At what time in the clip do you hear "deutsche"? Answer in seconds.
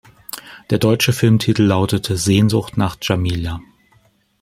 0.79-1.13